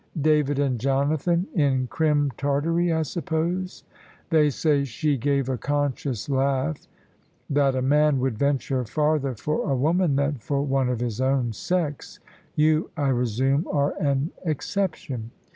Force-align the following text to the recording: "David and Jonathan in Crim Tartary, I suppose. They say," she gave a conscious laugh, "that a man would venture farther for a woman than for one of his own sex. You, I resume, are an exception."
"David 0.19 0.57
and 0.57 0.79
Jonathan 0.79 1.45
in 1.53 1.85
Crim 1.85 2.31
Tartary, 2.35 2.91
I 2.91 3.03
suppose. 3.03 3.83
They 4.31 4.49
say," 4.49 4.83
she 4.83 5.15
gave 5.15 5.47
a 5.47 5.59
conscious 5.59 6.27
laugh, 6.27 6.87
"that 7.51 7.75
a 7.75 7.83
man 7.83 8.19
would 8.19 8.35
venture 8.35 8.83
farther 8.83 9.35
for 9.35 9.69
a 9.69 9.77
woman 9.77 10.15
than 10.15 10.39
for 10.39 10.63
one 10.63 10.89
of 10.89 11.01
his 11.01 11.21
own 11.21 11.53
sex. 11.53 12.19
You, 12.55 12.89
I 12.97 13.09
resume, 13.09 13.67
are 13.71 13.93
an 13.99 14.31
exception." 14.43 15.29